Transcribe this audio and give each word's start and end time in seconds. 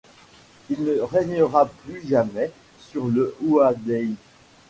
Il 0.71 0.83
ne 0.83 0.99
règnera 0.99 1.67
plus 1.67 2.01
jamais 2.07 2.49
sur 2.79 3.05
le 3.05 3.35
Ouaddaï. 3.39 4.15